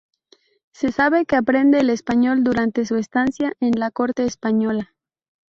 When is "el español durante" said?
1.79-2.87